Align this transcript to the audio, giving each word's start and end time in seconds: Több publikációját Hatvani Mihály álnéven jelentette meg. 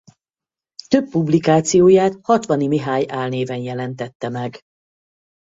Több 0.87 1.09
publikációját 1.09 2.17
Hatvani 2.23 2.67
Mihály 2.67 3.05
álnéven 3.07 3.57
jelentette 3.59 4.29
meg. 4.29 4.59